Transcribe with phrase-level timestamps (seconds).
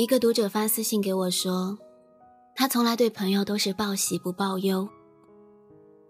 [0.00, 1.76] 一个读者发私信给我说，
[2.54, 4.88] 他从来对朋友都是报喜不报忧，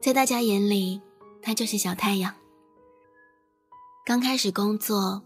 [0.00, 1.00] 在大家眼里，
[1.43, 2.32] 他就是小太阳。
[4.06, 5.20] 刚开始工作，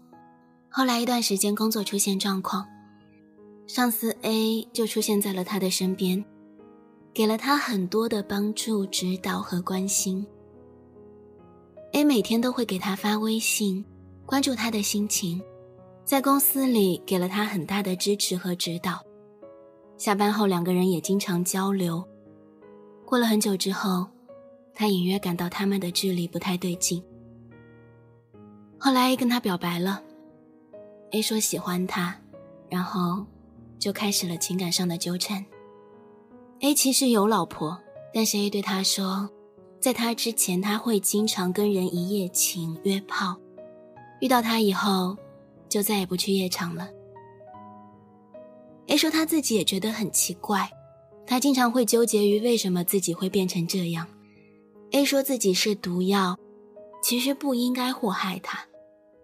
[0.67, 2.65] 后来一段时间工作出现状况，
[3.67, 6.25] 上司 A 就出现在了他的身边，
[7.13, 10.25] 给了他很多的帮助、指导和关心。
[11.91, 13.85] A 每天都会给他发微信，
[14.25, 15.39] 关注他的心情。
[16.05, 19.03] 在公司里给了他很大的支持和指导，
[19.97, 22.07] 下班后两个人也经常交流。
[23.03, 24.05] 过了很久之后，
[24.75, 27.03] 他隐约感到他们的距离不太对劲。
[28.77, 30.03] 后来 A 跟他表白了
[31.09, 32.15] ，A 说喜欢他，
[32.69, 33.25] 然后
[33.79, 35.43] 就开始了情感上的纠缠。
[36.59, 37.81] A 其实有老婆，
[38.13, 39.27] 但是 A 对他说，
[39.79, 43.37] 在他之前他会经常跟人一夜情约炮，
[44.21, 45.17] 遇到他以后。
[45.69, 46.89] 就再也不去夜场了。
[48.87, 50.69] A 说他自己也觉得很奇怪，
[51.25, 54.07] 他经常会纠结于为什么自己会变成这样。
[54.91, 56.37] A 说自己是毒药，
[57.01, 58.65] 其实不应该祸害他，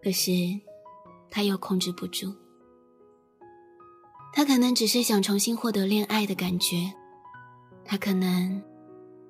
[0.04, 0.32] 可是
[1.30, 2.34] 他又控制不住。
[4.34, 6.92] 他可能只是想重新获得恋爱的感觉，
[7.86, 8.62] 他可能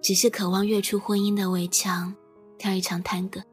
[0.02, 2.16] 只是渴望跃出婚姻的围墙，
[2.58, 3.44] 跳一场探戈。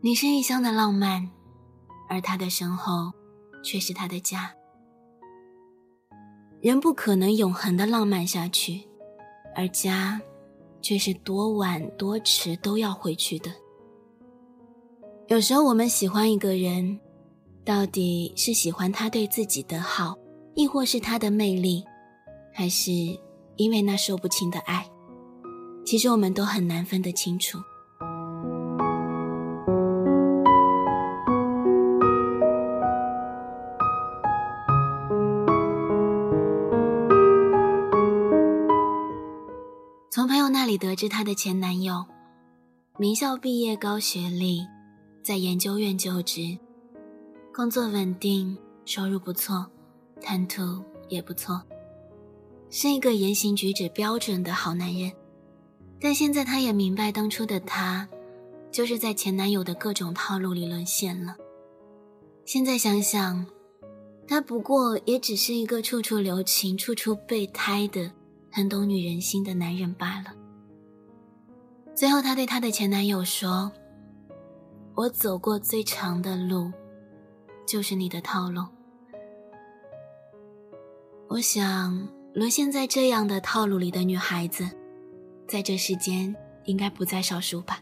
[0.00, 1.30] 你是一厢的浪漫。
[2.08, 3.12] 而他的身后，
[3.62, 4.54] 却是他的家。
[6.60, 8.88] 人不可能永恒的浪漫下去，
[9.54, 10.20] 而家，
[10.80, 13.50] 却是多晚多迟都要回去的。
[15.28, 16.98] 有时候我们喜欢一个人，
[17.64, 20.16] 到底是喜欢他对自己的好，
[20.54, 21.84] 亦或是他的魅力，
[22.52, 22.92] 还是
[23.56, 24.86] 因为那说不清的爱？
[25.84, 27.58] 其实我们都很难分得清楚。
[40.76, 42.04] 得知她的前男友，
[42.98, 44.66] 名校毕业，高学历，
[45.22, 46.56] 在研究院就职，
[47.52, 49.66] 工作稳定，收入不错，
[50.20, 51.62] 谈吐也不错，
[52.70, 55.12] 是一个言行举止标准的好男人。
[56.00, 58.08] 但现在她也明白，当初的她，
[58.70, 61.36] 就是在前男友的各种套路里沦陷了。
[62.44, 63.46] 现在想想，
[64.26, 68.10] 他不过也只是一个处处留情、处处备胎的
[68.50, 70.34] 很懂女人心的男人罢了。
[71.94, 73.70] 最后，她对她的前男友说
[74.94, 76.72] ：“我走过最长的路，
[77.64, 78.64] 就是你的套路。
[81.28, 84.68] 我想，沦陷在这样的套路里的女孩子，
[85.46, 86.34] 在这世间
[86.64, 87.80] 应该不在少数吧。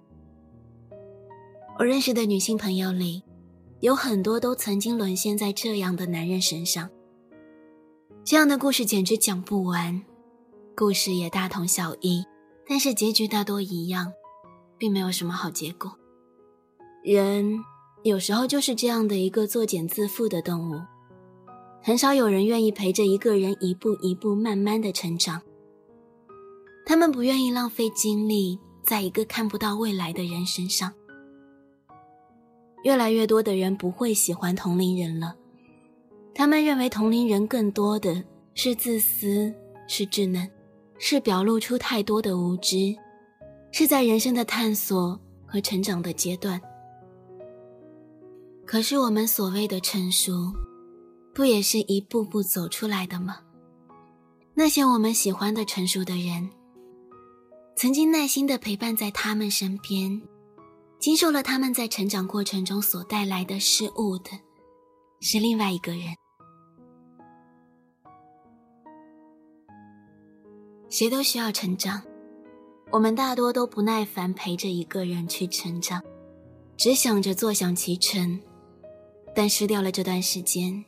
[1.79, 3.23] 我认识的女性朋友里，
[3.81, 6.89] 有很多都曾经沦陷在这样的男人身上。
[8.25, 10.03] 这样的故事简直讲不完，
[10.77, 12.25] 故事也大同小异。”
[12.69, 14.13] 但是结局大多一样，
[14.79, 15.93] 并没有什么好结果。
[17.03, 17.59] 人
[18.03, 20.81] 有时候就是这样的一个作茧自缚的动物，
[21.83, 25.43] 很少有人愿意陪着一个人一步一步慢慢的成长。
[26.87, 30.93] 他们不愿意浪费精力在一个看不到未来的人身上。
[32.85, 35.37] 越来越多的人不会喜欢同龄人了，
[36.35, 38.25] 他们认为同龄人更多的
[38.55, 39.55] 是自私，
[39.87, 40.51] 是稚嫩。
[41.05, 42.95] 是表露出太多的无知，
[43.73, 46.63] 是在人生的探索和成长的阶段。
[48.65, 50.53] 可是我们所谓的成熟，
[51.35, 53.41] 不也是一步步走出来的吗？
[54.55, 56.49] 那些我们喜欢的成熟的人，
[57.75, 60.23] 曾经耐心的陪伴在他们身边，
[61.01, 64.31] 经受了他们在成长过程中所带来的事物的，
[65.19, 66.15] 是另外一个人。
[70.93, 72.03] 谁都需要成长，
[72.91, 76.03] 我们大多都不耐烦陪着一个人去成长，
[76.77, 78.39] 只想着坐享其成，
[79.35, 80.85] 但失掉了这段时间，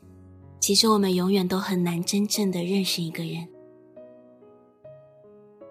[0.61, 3.49] 其实我们永远都很难真正的认识一个人。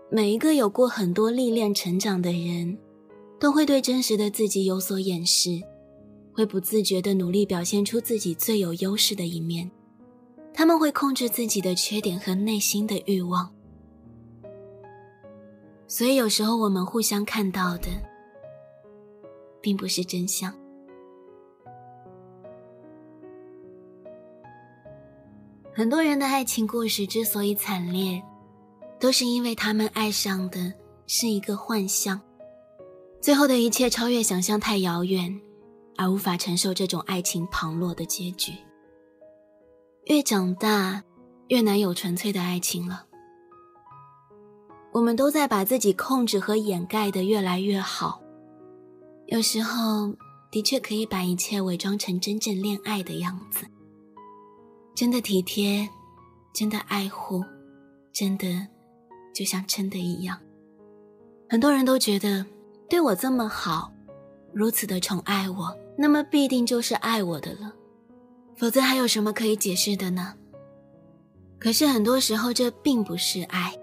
[0.09, 2.75] 每一个有过很多历练成长的人，
[3.39, 5.61] 都会对真实的自己有所掩饰，
[6.33, 9.69] 会不自觉的努力表现出自己最有优势的一面，
[10.55, 13.53] 他们会控制自己的缺点和内心的欲望。
[15.93, 17.87] 所以有时候我们互相看到的，
[19.61, 20.51] 并不是真相。
[25.71, 28.19] 很多人的爱情故事之所以惨烈，
[28.99, 30.73] 都是因为他们爱上的
[31.05, 32.19] 是一个幻象，
[33.21, 35.39] 最后的一切超越想象太遥远，
[35.95, 38.51] 而无法承受这种爱情旁落的结局。
[40.05, 41.03] 越长大，
[41.49, 43.05] 越难有纯粹的爱情了。
[44.93, 48.21] 我们都在把自己控制和掩盖的越来越好，
[49.25, 50.13] 有时候
[50.51, 53.65] 的确可以把一切伪装成真正恋爱的样子，
[54.93, 55.89] 真的体贴，
[56.53, 57.43] 真的爱护，
[58.11, 58.67] 真的
[59.33, 60.37] 就像真的一样。
[61.49, 62.45] 很多人都觉得
[62.87, 63.91] 对我这么好，
[64.53, 67.73] 如此的宠爱我，那么必定就是爱我的了，
[68.55, 70.35] 否则还有什么可以解释的呢？
[71.57, 73.73] 可是很多时候，这并不是爱。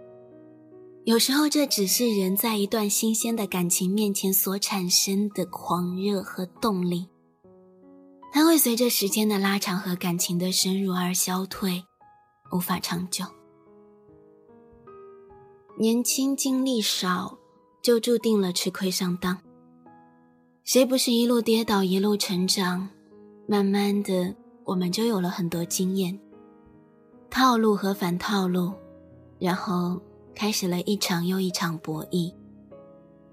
[1.04, 7.08] 有时候，这只是人在一段新鲜的感情面前所产生的狂热和动力，
[8.30, 11.82] 它会随着时间的拉长和感情的深入而消退，
[12.52, 13.24] 无法长久。
[15.78, 17.38] 年轻经历少，
[17.82, 19.38] 就注定了吃亏上当。
[20.64, 22.86] 谁不是一路跌倒一路成长？
[23.48, 26.20] 慢慢的，我们就有了很多经验，
[27.30, 28.74] 套路和反套路，
[29.38, 29.98] 然后。
[30.34, 32.32] 开始了一场又一场博弈，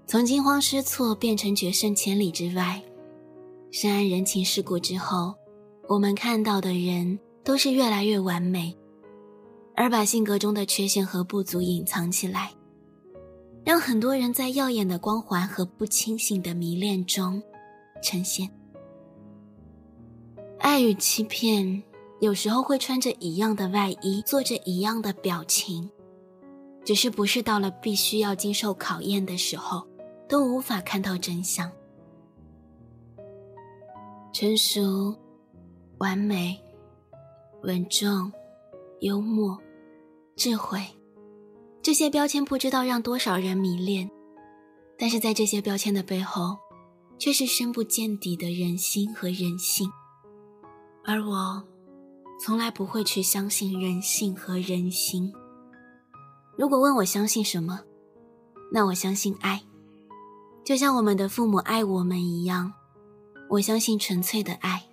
[0.06, 2.82] 从惊慌失措变成决胜千里之外。
[3.70, 5.34] 深谙人情世故之后，
[5.88, 8.76] 我们看到的人都是越来越完美，
[9.74, 12.52] 而把性格中的缺陷和不足隐藏起来，
[13.64, 17.42] 让很多人在耀眼的光环和不清醒的迷恋中
[18.02, 18.50] 呈现。
[20.58, 21.82] 爱与欺骗
[22.20, 25.90] 有时候会穿着一样的外衣，做着一样的表情。
[26.88, 29.86] 只是不是到了必须要经受考验的时候，
[30.26, 31.70] 都无法看到真相。
[34.32, 35.14] 成熟、
[35.98, 36.58] 完美、
[37.62, 38.32] 稳重、
[39.00, 39.58] 幽默、
[40.34, 40.82] 智慧，
[41.82, 44.10] 这些标签不知道让多少人迷恋，
[44.98, 46.56] 但是在这些标签的背后，
[47.18, 49.90] 却是深不见底的人心和人性。
[51.04, 51.62] 而我，
[52.42, 55.30] 从来不会去相信人性和人心。
[56.58, 57.78] 如果问我相信什么，
[58.72, 59.62] 那我相信爱，
[60.64, 62.72] 就像我们的父母爱我们一样。
[63.48, 64.84] 我相信纯粹的爱，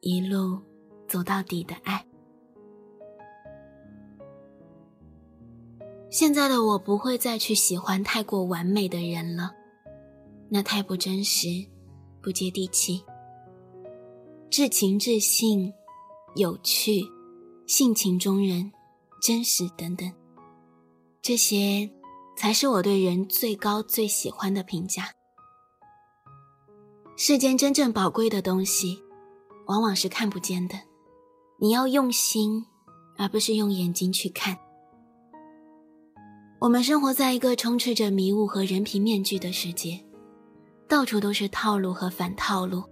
[0.00, 0.60] 一路
[1.08, 2.06] 走到底的爱。
[6.10, 9.52] 现在的我不会再去喜欢太过完美的人了，
[10.50, 11.48] 那太不真实，
[12.22, 13.02] 不接地气。
[14.50, 15.72] 至情至性，
[16.34, 17.00] 有趣，
[17.66, 18.70] 性情中人，
[19.22, 20.12] 真实等等。
[21.26, 21.90] 这些
[22.36, 25.10] 才是我对人最高最喜欢的评价。
[27.16, 29.02] 世间真正宝贵的东西，
[29.66, 30.76] 往往是看不见的。
[31.58, 32.64] 你要用心，
[33.18, 34.56] 而不是用眼睛去看。
[36.60, 40.00] 我们生活在一个充斥着迷雾和人皮面具的世界，
[40.86, 42.84] 到处都是套路和反套路。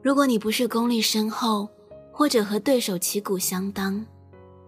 [0.00, 1.68] 如果你不是功力深厚，
[2.12, 4.06] 或者和对手旗鼓相当，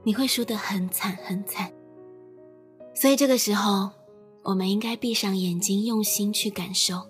[0.02, 1.72] 你会输得很惨很惨。
[2.94, 3.90] 所以这个时候，
[4.42, 7.02] 我们应该闭上眼睛，用心去感受。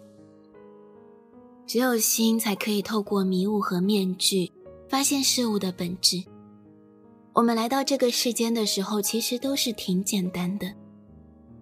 [1.66, 4.50] 只有心才可以透过迷雾和面具，
[4.88, 6.22] 发现事物的本质。
[7.32, 10.72] 我们来到这个世间的时候，其实都是挺简单的，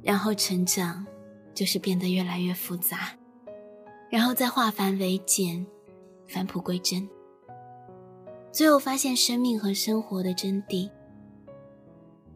[0.02, 1.06] 然后成长，
[1.54, 3.16] 就是变得越来越复杂，
[4.10, 5.64] 然后再化繁为简，
[6.26, 7.08] 返璞归真，
[8.52, 10.90] 最后发现生命和生活的真谛。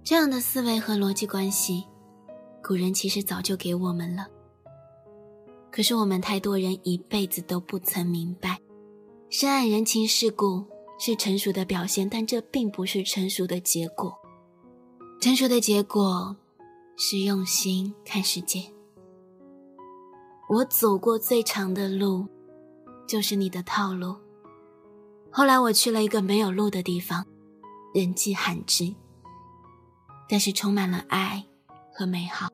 [0.07, 1.85] 这样的思维和逻辑关系，
[2.63, 4.25] 古人其实早就给我们了。
[5.69, 8.61] 可是我们太多人一辈子都不曾明白，
[9.31, 10.65] 深谙人情世故
[10.97, 14.17] 是成熟的表现，但这并不是成熟的结果。
[15.21, 16.37] 成熟的结果
[16.97, 18.63] 是用心看世界。
[20.49, 22.29] 我走过最长的路，
[23.09, 24.15] 就是你的套路。
[25.33, 27.27] 后来我去了一个没有路的地方，
[27.93, 28.95] 人迹罕至。
[30.29, 31.45] 但是充满了爱
[31.93, 32.49] 和美好。